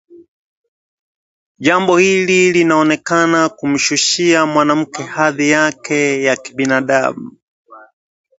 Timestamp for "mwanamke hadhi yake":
4.45-6.23